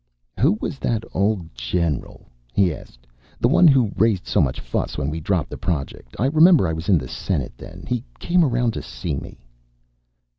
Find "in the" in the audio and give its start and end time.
6.89-7.07